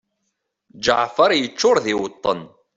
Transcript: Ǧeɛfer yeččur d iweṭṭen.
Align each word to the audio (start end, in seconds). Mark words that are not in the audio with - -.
Ǧeɛfer 0.85 1.31
yeččur 1.35 1.77
d 1.83 1.85
iweṭṭen. 1.93 2.39